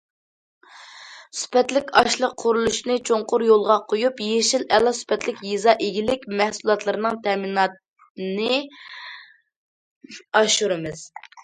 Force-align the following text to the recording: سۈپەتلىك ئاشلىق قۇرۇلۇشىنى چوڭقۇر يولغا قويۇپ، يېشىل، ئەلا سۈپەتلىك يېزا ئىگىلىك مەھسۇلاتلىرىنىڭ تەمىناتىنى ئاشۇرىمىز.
سۈپەتلىك 1.41 1.91
ئاشلىق 2.01 2.33
قۇرۇلۇشىنى 2.43 2.95
چوڭقۇر 3.09 3.45
يولغا 3.49 3.77
قويۇپ، 3.93 4.23
يېشىل، 4.29 4.65
ئەلا 4.79 4.95
سۈپەتلىك 5.01 5.45
يېزا 5.51 5.77
ئىگىلىك 5.89 6.27
مەھسۇلاتلىرىنىڭ 6.41 7.23
تەمىناتىنى 7.29 8.61
ئاشۇرىمىز. 10.41 11.07